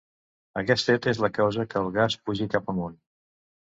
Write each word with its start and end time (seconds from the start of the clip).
Aquest 0.61 0.89
fet 0.93 1.09
és 1.13 1.23
la 1.25 1.31
causa 1.37 1.69
que 1.69 1.79
el 1.85 1.95
gas 2.01 2.19
pugi 2.27 2.53
cap 2.59 2.77
amunt. 2.77 3.03